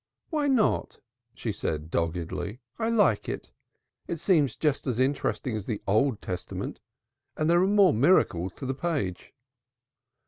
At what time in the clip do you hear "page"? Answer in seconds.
8.73-9.31